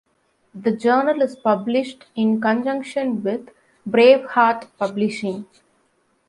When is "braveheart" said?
3.87-4.65